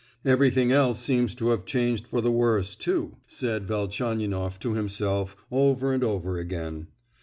"Everything 0.25 0.71
else 0.71 0.99
seems 0.99 1.35
to 1.35 1.49
have 1.49 1.63
changed 1.63 2.07
for 2.07 2.21
the 2.21 2.31
worse, 2.31 2.75
too!" 2.75 3.17
said 3.27 3.67
Velchaninoff 3.67 4.57
to 4.61 4.73
himself, 4.73 5.35
over 5.51 5.93
and 5.93 6.03
over 6.03 6.39
again. 6.39 6.87